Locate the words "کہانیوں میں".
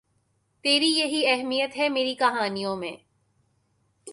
2.15-2.91